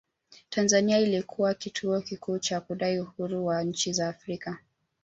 Tanzania 0.49 0.99
ilikuwa 0.99 1.53
kituo 1.53 2.01
kikuu 2.01 2.39
cha 2.39 2.61
kudai 2.61 2.99
uhuru 2.99 3.45
wa 3.45 3.63
nchi 3.63 3.93
za 3.93 4.09
Afrika 4.09 4.59